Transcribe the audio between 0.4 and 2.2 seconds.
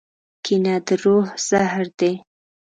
کینه د روح زهر دي.